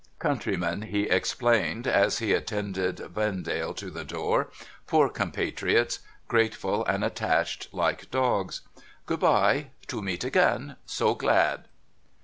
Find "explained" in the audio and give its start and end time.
1.03-1.85